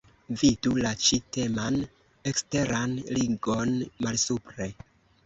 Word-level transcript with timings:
Vidu 0.41 0.71
la 0.85 0.93
ĉi-teman 1.07 1.77
eksteran 2.31 2.97
ligon 3.19 3.77
malsupre. 4.07 4.69